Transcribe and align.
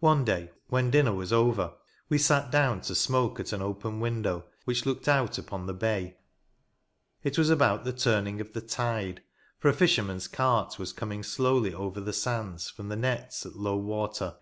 One 0.00 0.24
day, 0.24 0.50
when 0.70 0.90
dinner 0.90 1.12
was 1.14 1.32
over, 1.32 1.74
we 2.08 2.18
sat 2.18 2.50
down 2.50 2.80
to 2.80 2.96
smoke 2.96 3.38
at 3.38 3.52
an 3.52 3.62
open 3.62 4.00
window, 4.00 4.46
which 4.64 4.84
looked 4.84 5.06
out 5.06 5.38
upon 5.38 5.66
the 5.66 5.72
bay. 5.72 6.16
It 7.22 7.38
was 7.38 7.48
about 7.48 7.84
the 7.84 7.92
turning 7.92 8.40
of 8.40 8.54
the 8.54 8.60
tide, 8.60 9.22
for 9.60 9.68
a 9.68 9.72
fisherman's 9.72 10.26
cart 10.26 10.80
was 10.80 10.92
coming 10.92 11.22
slowly 11.22 11.72
over 11.72 12.00
the 12.00 12.12
sands, 12.12 12.70
from 12.70 12.88
the 12.88 12.96
nets 12.96 13.46
at 13.46 13.54
low 13.54 13.76
water. 13.76 14.34